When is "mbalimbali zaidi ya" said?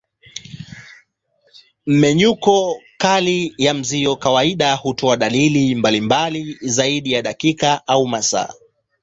5.75-7.21